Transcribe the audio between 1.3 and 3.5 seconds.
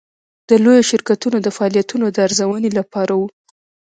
د فعالیتونو د ارزونې لپاره وه.